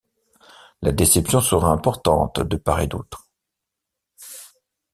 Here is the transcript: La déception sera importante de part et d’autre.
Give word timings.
La 0.81 0.91
déception 0.93 1.41
sera 1.41 1.67
importante 1.69 2.39
de 2.39 2.57
part 2.57 2.79
et 2.79 2.87
d’autre. 2.87 3.29